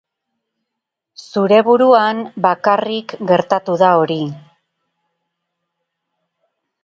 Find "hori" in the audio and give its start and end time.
4.03-4.19